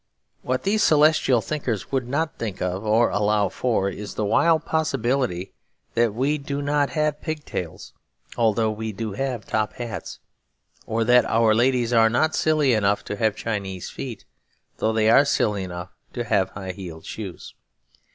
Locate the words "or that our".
10.87-11.53